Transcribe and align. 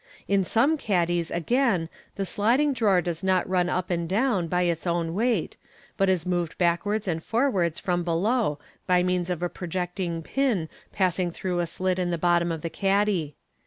In 0.27 0.43
some 0.43 0.79
caddies, 0.79 1.29
again, 1.29 1.87
the 2.15 2.25
sliding 2.25 2.73
drawer 2.73 3.01
does 3.01 3.23
not 3.23 3.47
run 3.47 3.69
up 3.69 3.91
and 3.91 4.09
down 4.09 4.47
by 4.47 4.63
its 4.63 4.87
own 4.87 5.13
weight, 5.13 5.57
but 5.95 6.09
is 6.09 6.25
moved 6.25 6.57
backwards 6.57 7.07
and 7.07 7.21
forwards 7.23 7.77
from 7.77 8.03
below 8.03 8.57
by 8.87 9.03
means 9.03 9.29
of 9.29 9.43
a 9.43 9.47
projecting 9.47 10.23
pin 10.23 10.69
passing 10.91 11.29
through 11.29 11.59
a 11.59 11.67
slit 11.67 11.99
in 11.99 12.09
the 12.09 12.17
bottom 12.17 12.51
of 12.51 12.63
the 12.63 12.69
caddy. 12.71 13.35